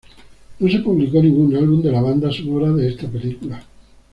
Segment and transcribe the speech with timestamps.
[0.57, 3.63] No se publicó ningún álbum de la banda sonora de esta película.